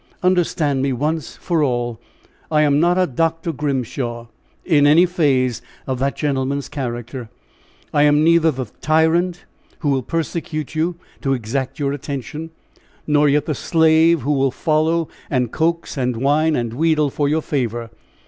Understand 0.23 0.81
me 0.81 0.91
once 0.93 1.35
for 1.35 1.61
all. 1.61 1.99
I 2.49 2.63
am 2.63 2.79
not 2.79 2.97
a 2.97 3.05
Dr. 3.05 3.51
Grimshaw, 3.53 4.29
in 4.65 4.87
any 4.87 5.05
phase 5.05 5.61
of 5.85 5.99
that 5.99 6.15
gentleman's 6.15 6.69
character. 6.69 7.29
I 7.93 8.01
am 8.01 8.23
neither 8.23 8.49
the 8.49 8.65
tyrant 8.81 9.45
who 9.81 9.89
will 9.91 10.01
persecute 10.01 10.73
you 10.73 10.95
to 11.21 11.33
exact 11.33 11.77
your 11.77 11.93
attention, 11.93 12.49
nor 13.05 13.29
yet 13.29 13.45
the 13.45 13.53
slave 13.53 14.21
who 14.21 14.33
will 14.33 14.49
follow 14.49 15.07
and 15.29 15.51
coax 15.51 15.97
and 15.97 16.17
whine 16.17 16.55
and 16.55 16.73
wheedle 16.73 17.11
for 17.11 17.29
your 17.29 17.43
favor. 17.43 17.91